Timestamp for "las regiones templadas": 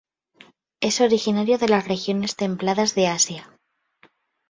1.69-2.95